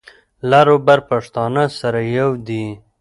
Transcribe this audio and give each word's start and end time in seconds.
لر 0.49 0.67
او 0.73 0.77
بر 0.87 0.99
پښتانه 1.09 1.63
سره 1.79 1.99
یو 2.17 2.29
دي. 2.47 2.65